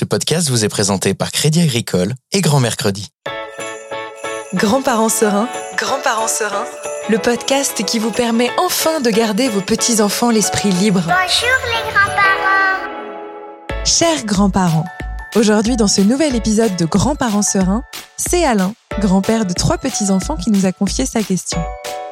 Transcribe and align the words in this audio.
Ce 0.00 0.06
podcast 0.06 0.48
vous 0.48 0.64
est 0.64 0.70
présenté 0.70 1.12
par 1.12 1.30
Crédit 1.30 1.60
Agricole 1.60 2.14
et 2.32 2.40
Grand 2.40 2.58
Mercredi. 2.58 3.08
Grands-parents 4.54 5.10
sereins, 5.10 5.46
grands-parents 5.76 6.26
sereins, 6.26 6.64
le 7.10 7.18
podcast 7.18 7.84
qui 7.84 7.98
vous 7.98 8.10
permet 8.10 8.48
enfin 8.56 9.02
de 9.02 9.10
garder 9.10 9.50
vos 9.50 9.60
petits-enfants 9.60 10.30
l'esprit 10.30 10.70
libre. 10.70 11.02
Bonjour 11.02 11.58
les 11.66 11.92
grands-parents. 11.92 12.86
Chers 13.84 14.24
grands-parents, 14.24 14.86
aujourd'hui 15.36 15.76
dans 15.76 15.86
ce 15.86 16.00
nouvel 16.00 16.34
épisode 16.34 16.76
de 16.76 16.86
Grands-parents 16.86 17.42
sereins, 17.42 17.82
c'est 18.16 18.46
Alain, 18.46 18.72
grand-père 19.00 19.44
de 19.44 19.52
trois 19.52 19.76
petits-enfants 19.76 20.38
qui 20.38 20.50
nous 20.50 20.64
a 20.64 20.72
confié 20.72 21.04
sa 21.04 21.22
question. 21.22 21.62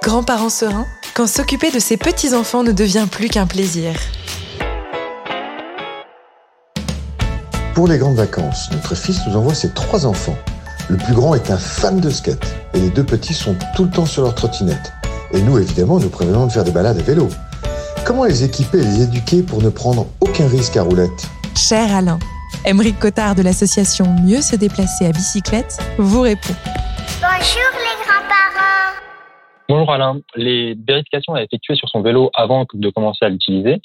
Grands-parents 0.02 0.50
sereins, 0.50 0.86
quand 1.14 1.26
s'occuper 1.26 1.70
de 1.70 1.78
ses 1.78 1.96
petits-enfants 1.96 2.64
ne 2.64 2.72
devient 2.72 3.06
plus 3.10 3.30
qu'un 3.30 3.46
plaisir. 3.46 3.94
Pour 7.78 7.86
les 7.86 7.98
grandes 7.98 8.16
vacances, 8.16 8.72
notre 8.72 8.96
fils 8.96 9.24
nous 9.28 9.36
envoie 9.36 9.54
ses 9.54 9.72
trois 9.72 10.04
enfants. 10.04 10.36
Le 10.90 10.96
plus 10.96 11.14
grand 11.14 11.36
est 11.36 11.48
un 11.52 11.56
fan 11.56 12.00
de 12.00 12.10
skate 12.10 12.56
et 12.74 12.80
les 12.80 12.90
deux 12.90 13.04
petits 13.04 13.34
sont 13.34 13.54
tout 13.76 13.84
le 13.84 13.90
temps 13.90 14.04
sur 14.04 14.24
leur 14.24 14.34
trottinette. 14.34 14.92
Et 15.32 15.40
nous, 15.40 15.58
évidemment, 15.58 16.00
nous 16.00 16.08
prévenons 16.08 16.48
de 16.48 16.50
faire 16.50 16.64
des 16.64 16.72
balades 16.72 16.98
à 16.98 17.02
vélo. 17.04 17.28
Comment 18.04 18.24
les 18.24 18.42
équiper 18.42 18.78
et 18.78 18.82
les 18.82 19.02
éduquer 19.04 19.44
pour 19.44 19.62
ne 19.62 19.68
prendre 19.68 20.06
aucun 20.20 20.48
risque 20.48 20.76
à 20.76 20.82
roulette? 20.82 21.28
Cher 21.54 21.94
Alain, 21.94 22.18
Émeric 22.66 22.98
Cotard 22.98 23.36
de 23.36 23.42
l'association 23.42 24.06
Mieux 24.24 24.40
se 24.40 24.56
déplacer 24.56 25.06
à 25.06 25.12
bicyclette 25.12 25.78
vous 25.98 26.22
répond. 26.22 26.54
Bonjour 27.20 27.70
les 27.78 28.04
grands-parents. 28.04 28.96
Bonjour 29.68 29.92
Alain. 29.92 30.18
Les 30.34 30.76
vérifications 30.84 31.34
à 31.34 31.44
effectuer 31.44 31.76
sur 31.76 31.88
son 31.88 32.02
vélo 32.02 32.28
avant 32.34 32.66
de 32.74 32.90
commencer 32.90 33.24
à 33.24 33.28
l'utiliser 33.28 33.80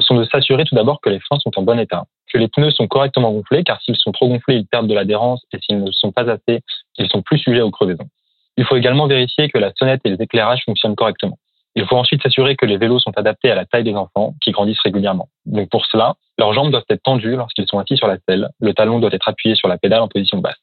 sont 0.00 0.16
de 0.16 0.24
s'assurer 0.24 0.64
tout 0.64 0.74
d'abord 0.74 1.00
que 1.00 1.10
les 1.10 1.20
freins 1.20 1.38
sont 1.38 1.50
en 1.56 1.62
bon 1.62 1.78
état, 1.78 2.04
que 2.32 2.38
les 2.38 2.48
pneus 2.48 2.70
sont 2.70 2.86
correctement 2.86 3.32
gonflés, 3.32 3.64
car 3.64 3.80
s'ils 3.82 3.96
sont 3.96 4.12
trop 4.12 4.28
gonflés, 4.28 4.56
ils 4.56 4.66
perdent 4.66 4.86
de 4.86 4.94
l'adhérence 4.94 5.44
et 5.52 5.58
s'ils 5.58 5.82
ne 5.82 5.90
sont 5.90 6.12
pas 6.12 6.30
assez, 6.30 6.60
ils 6.98 7.08
sont 7.08 7.22
plus 7.22 7.38
sujets 7.38 7.62
aux 7.62 7.70
crevaisons. 7.70 8.08
Il 8.56 8.64
faut 8.64 8.76
également 8.76 9.06
vérifier 9.06 9.48
que 9.48 9.58
la 9.58 9.72
sonnette 9.78 10.00
et 10.04 10.10
les 10.10 10.22
éclairages 10.22 10.62
fonctionnent 10.64 10.96
correctement. 10.96 11.38
Il 11.74 11.86
faut 11.86 11.96
ensuite 11.96 12.22
s'assurer 12.22 12.56
que 12.56 12.66
les 12.66 12.76
vélos 12.76 12.98
sont 12.98 13.16
adaptés 13.16 13.50
à 13.50 13.54
la 13.54 13.64
taille 13.64 13.84
des 13.84 13.94
enfants 13.94 14.34
qui 14.40 14.50
grandissent 14.50 14.80
régulièrement. 14.80 15.28
Donc 15.46 15.70
pour 15.70 15.86
cela, 15.86 16.14
leurs 16.38 16.52
jambes 16.52 16.70
doivent 16.70 16.84
être 16.88 17.02
tendues 17.02 17.36
lorsqu'ils 17.36 17.68
sont 17.68 17.78
assis 17.78 17.96
sur 17.96 18.08
la 18.08 18.16
selle, 18.28 18.48
le 18.60 18.74
talon 18.74 18.98
doit 18.98 19.12
être 19.12 19.28
appuyé 19.28 19.54
sur 19.54 19.68
la 19.68 19.78
pédale 19.78 20.02
en 20.02 20.08
position 20.08 20.38
basse. 20.38 20.58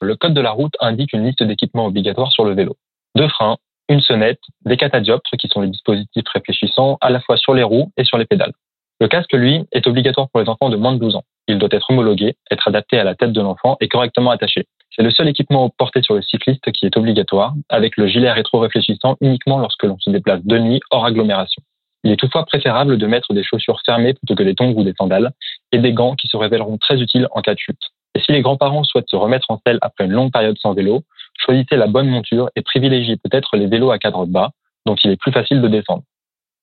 Le 0.00 0.14
code 0.16 0.34
de 0.34 0.40
la 0.40 0.52
route 0.52 0.74
indique 0.80 1.12
une 1.12 1.24
liste 1.24 1.42
d'équipements 1.42 1.86
obligatoires 1.86 2.32
sur 2.32 2.44
le 2.44 2.54
vélo. 2.54 2.76
Deux 3.16 3.28
freins, 3.28 3.56
une 3.88 4.00
sonnette, 4.00 4.38
des 4.64 4.76
catadioptres 4.76 5.36
qui 5.36 5.48
sont 5.48 5.60
les 5.60 5.68
dispositifs 5.68 6.28
réfléchissants 6.32 6.98
à 7.00 7.10
la 7.10 7.20
fois 7.20 7.36
sur 7.36 7.54
les 7.54 7.64
roues 7.64 7.90
et 7.96 8.04
sur 8.04 8.16
les 8.16 8.24
pédales. 8.24 8.52
Le 9.00 9.08
casque, 9.08 9.32
lui, 9.32 9.64
est 9.72 9.86
obligatoire 9.86 10.28
pour 10.28 10.42
les 10.42 10.48
enfants 10.50 10.68
de 10.68 10.76
moins 10.76 10.92
de 10.92 10.98
12 10.98 11.16
ans. 11.16 11.24
Il 11.48 11.58
doit 11.58 11.70
être 11.72 11.90
homologué, 11.90 12.36
être 12.50 12.68
adapté 12.68 12.98
à 12.98 13.04
la 13.04 13.14
tête 13.14 13.32
de 13.32 13.40
l'enfant 13.40 13.78
et 13.80 13.88
correctement 13.88 14.30
attaché. 14.30 14.66
C'est 14.94 15.02
le 15.02 15.10
seul 15.10 15.26
équipement 15.28 15.70
porté 15.70 16.02
sur 16.02 16.14
le 16.14 16.22
cycliste 16.22 16.70
qui 16.72 16.84
est 16.84 16.96
obligatoire, 16.98 17.54
avec 17.70 17.96
le 17.96 18.06
gilet 18.06 18.30
rétro-réfléchissant 18.30 19.16
uniquement 19.22 19.58
lorsque 19.58 19.84
l'on 19.84 19.98
se 19.98 20.10
déplace 20.10 20.44
de 20.44 20.58
nuit 20.58 20.80
hors 20.90 21.06
agglomération. 21.06 21.62
Il 22.04 22.12
est 22.12 22.16
toutefois 22.16 22.44
préférable 22.44 22.98
de 22.98 23.06
mettre 23.06 23.32
des 23.32 23.42
chaussures 23.42 23.80
fermées 23.86 24.12
plutôt 24.12 24.34
que 24.34 24.42
des 24.42 24.54
tongs 24.54 24.74
ou 24.74 24.84
des 24.84 24.94
sandales, 24.98 25.32
et 25.72 25.78
des 25.78 25.92
gants 25.92 26.14
qui 26.14 26.28
se 26.28 26.36
révéleront 26.36 26.76
très 26.76 27.00
utiles 27.00 27.26
en 27.30 27.40
cas 27.40 27.54
de 27.54 27.58
chute. 27.58 27.80
Et 28.14 28.20
si 28.20 28.32
les 28.32 28.42
grands-parents 28.42 28.84
souhaitent 28.84 29.08
se 29.08 29.16
remettre 29.16 29.50
en 29.50 29.60
selle 29.66 29.78
après 29.80 30.04
une 30.04 30.12
longue 30.12 30.32
période 30.32 30.58
sans 30.58 30.74
vélo, 30.74 31.02
choisissez 31.38 31.76
la 31.76 31.86
bonne 31.86 32.08
monture 32.08 32.50
et 32.54 32.62
privilégiez 32.62 33.16
peut-être 33.16 33.56
les 33.56 33.66
vélos 33.66 33.92
à 33.92 33.98
cadre 33.98 34.26
bas, 34.26 34.50
dont 34.84 34.96
il 34.96 35.10
est 35.10 35.16
plus 35.16 35.32
facile 35.32 35.62
de 35.62 35.68
descendre. 35.68 36.02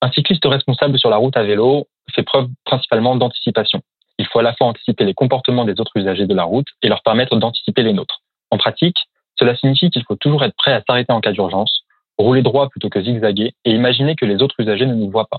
Un 0.01 0.11
cycliste 0.11 0.45
responsable 0.45 0.99
sur 0.99 1.09
la 1.09 1.17
route 1.17 1.35
à 1.35 1.43
vélo 1.43 1.87
fait 2.13 2.23
preuve 2.23 2.47
principalement 2.65 3.15
d'anticipation. 3.15 3.81
Il 4.19 4.25
faut 4.27 4.39
à 4.39 4.43
la 4.43 4.53
fois 4.53 4.67
anticiper 4.67 5.05
les 5.05 5.13
comportements 5.13 5.65
des 5.65 5.79
autres 5.79 5.95
usagers 5.95 6.25
de 6.25 6.33
la 6.33 6.43
route 6.43 6.67
et 6.81 6.89
leur 6.89 7.03
permettre 7.03 7.35
d'anticiper 7.37 7.83
les 7.83 7.93
nôtres. 7.93 8.21
En 8.51 8.57
pratique, 8.57 8.97
cela 9.39 9.55
signifie 9.55 9.89
qu'il 9.89 10.03
faut 10.03 10.15
toujours 10.15 10.43
être 10.43 10.55
prêt 10.55 10.73
à 10.73 10.81
s'arrêter 10.81 11.13
en 11.13 11.21
cas 11.21 11.31
d'urgence, 11.31 11.83
rouler 12.17 12.41
droit 12.41 12.69
plutôt 12.69 12.89
que 12.89 13.01
zigzaguer 13.01 13.53
et 13.65 13.71
imaginer 13.71 14.15
que 14.15 14.25
les 14.25 14.41
autres 14.41 14.55
usagers 14.59 14.87
ne 14.87 14.95
nous 14.95 15.11
voient 15.11 15.27
pas. 15.29 15.37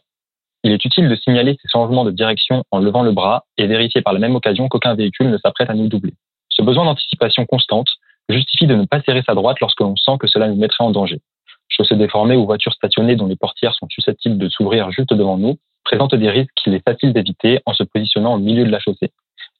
Il 0.64 0.72
est 0.72 0.84
utile 0.84 1.08
de 1.08 1.16
signaler 1.16 1.56
ces 1.60 1.68
changements 1.68 2.04
de 2.04 2.10
direction 2.10 2.64
en 2.70 2.78
levant 2.78 3.02
le 3.02 3.12
bras 3.12 3.44
et 3.56 3.66
vérifier 3.66 4.02
par 4.02 4.12
la 4.12 4.18
même 4.18 4.34
occasion 4.36 4.68
qu'aucun 4.68 4.94
véhicule 4.94 5.30
ne 5.30 5.38
s'apprête 5.38 5.70
à 5.70 5.74
nous 5.74 5.88
doubler. 5.88 6.14
Ce 6.48 6.62
besoin 6.62 6.84
d'anticipation 6.84 7.46
constante 7.46 7.88
justifie 8.28 8.66
de 8.66 8.74
ne 8.74 8.84
pas 8.84 9.00
serrer 9.02 9.22
sa 9.24 9.34
droite 9.34 9.58
lorsque 9.60 9.80
l'on 9.80 9.96
sent 9.96 10.18
que 10.20 10.26
cela 10.26 10.48
nous 10.48 10.56
mettrait 10.56 10.84
en 10.84 10.90
danger. 10.90 11.20
Chaussées 11.68 11.96
déformées 11.96 12.36
ou 12.36 12.46
voitures 12.46 12.72
stationnées 12.72 13.16
dont 13.16 13.26
les 13.26 13.36
portières 13.36 13.74
sont 13.74 13.86
susceptibles 13.90 14.38
de 14.38 14.48
s'ouvrir 14.48 14.90
juste 14.90 15.12
devant 15.12 15.38
nous 15.38 15.58
présentent 15.88 16.14
des 16.14 16.28
risques 16.28 16.52
qu'il 16.62 16.74
est 16.74 16.84
facile 16.84 17.14
d'éviter 17.14 17.60
en 17.64 17.72
se 17.72 17.82
positionnant 17.82 18.34
au 18.34 18.38
milieu 18.38 18.64
de 18.64 18.70
la 18.70 18.78
chaussée. 18.78 19.10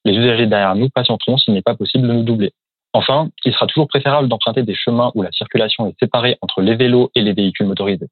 Les 0.05 0.13
usagers 0.13 0.47
derrière 0.47 0.75
nous 0.75 0.91
patienteront 0.91 1.39
s'il 1.39 1.55
n'est 1.55 1.63
pas 1.63 1.75
possible 1.75 2.07
de 2.07 2.13
nous 2.13 2.23
doubler. 2.23 2.53
Enfin, 2.93 3.31
il 3.47 3.53
sera 3.55 3.67
toujours 3.67 3.89
préférable 3.89 4.29
d'emprunter 4.29 4.63
des 4.63 4.75
chemins 4.75 5.11
où 5.15 5.23
la 5.23 5.33
circulation 5.33 5.87
est 5.87 5.99
séparée 5.99 6.37
entre 6.43 6.61
les 6.61 6.77
vélos 6.77 7.11
et 7.15 7.23
les 7.23 7.33
véhicules 7.33 7.67
motorisés. 7.67 8.09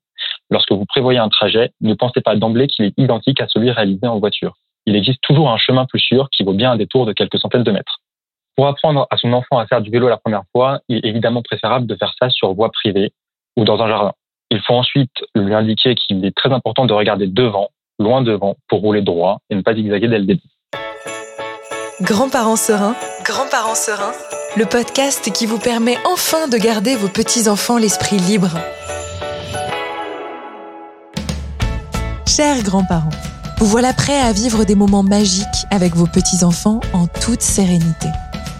Lorsque 0.51 0.73
vous 0.73 0.87
prévoyez 0.87 1.19
un 1.19 1.29
trajet, 1.29 1.73
ne 1.83 1.93
pensez 1.93 2.23
pas 2.23 2.37
d'emblée 2.37 2.69
qu'il 2.69 2.87
est 2.87 2.95
identique 2.97 3.41
à 3.43 3.49
celui 3.49 3.71
réalisé 3.71 4.07
en 4.07 4.19
voiture. 4.19 4.55
Il 4.87 4.97
existe 4.97 5.21
toujours 5.21 5.51
un 5.51 5.59
chemin 5.59 5.85
plus 5.85 6.01
sûr 6.01 6.29
qui 6.31 6.43
vaut 6.43 6.55
bien 6.55 6.73
un 6.73 6.77
détour 6.77 7.05
de 7.05 7.13
quelques 7.13 7.39
centaines 7.39 7.65
de 7.65 7.73
mètres. 7.73 7.99
Pour 8.57 8.67
apprendre 8.67 9.07
à 9.11 9.19
son 9.19 9.33
enfant 9.35 9.59
à 9.59 9.67
faire 9.67 9.83
du 9.83 9.91
vélo 9.91 10.09
la 10.09 10.17
première 10.17 10.45
fois, 10.53 10.81
il 10.89 10.97
est 10.97 11.09
évidemment 11.09 11.43
préférable 11.43 11.87
de 11.87 11.97
faire 11.97 12.15
ça 12.19 12.31
sur 12.31 12.55
voie 12.55 12.71
privée 12.71 13.13
ou 13.59 13.65
dans 13.65 13.83
un 13.83 13.89
jardin. 13.89 14.13
Il 14.51 14.61
faut 14.61 14.75
ensuite 14.75 15.25
lui 15.35 15.53
indiquer 15.53 15.95
qu'il 15.95 16.25
est 16.25 16.35
très 16.35 16.53
important 16.53 16.87
de 16.87 16.95
regarder 16.95 17.27
devant, 17.27 17.69
loin 17.99 18.23
devant, 18.23 18.57
pour 18.69 18.81
rouler 18.81 19.03
droit 19.03 19.39
et 19.51 19.55
ne 19.55 19.63
pas 19.63 19.75
zigzaguer 19.75 20.09
dès 20.09 20.19
le 20.19 20.27
début. 20.27 20.43
Grands-parents 22.03 22.57
sereins, 22.57 22.95
grands-parents 23.25 23.75
sereins, 23.75 24.13
le 24.57 24.67
podcast 24.67 25.33
qui 25.33 25.47
vous 25.47 25.59
permet 25.59 25.97
enfin 26.07 26.49
de 26.49 26.59
garder 26.59 26.95
vos 26.95 27.09
petits-enfants 27.09 27.79
l'esprit 27.79 28.19
libre. 28.19 28.51
Chers 32.29 32.63
grands-parents, 32.63 33.09
vous 33.59 33.67
voilà 33.67 33.95
prêts 33.95 34.21
à 34.21 34.33
vivre 34.33 34.65
des 34.65 34.75
moments 34.75 35.03
magiques 35.03 35.47
avec 35.71 35.97
vos 35.97 36.07
petits-enfants 36.07 36.81
en 36.93 37.07
toute 37.07 37.41
sérénité. 37.41 38.09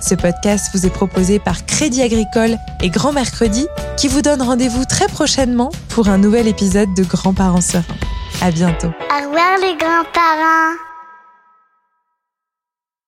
Ce 0.01 0.15
podcast 0.15 0.71
vous 0.73 0.87
est 0.87 0.91
proposé 0.91 1.39
par 1.39 1.67
Crédit 1.67 2.01
Agricole 2.01 2.57
et 2.83 2.89
Grand 2.89 3.13
Mercredi 3.13 3.67
qui 3.99 4.09
vous 4.09 4.23
donnent 4.23 4.43
rendez-vous 4.43 4.87
très 4.87 5.09
prochainement 5.09 5.71
pour 5.91 6.09
un 6.09 6.17
nouvel 6.17 6.49
épisode 6.49 6.95
de 6.97 7.03
Grands-parents 7.03 7.61
sereins. 7.61 7.85
À 8.43 8.51
bientôt. 8.51 8.89
Au 8.89 9.27
revoir 9.27 9.59
les 9.61 9.77
grands-parents. 9.77 10.86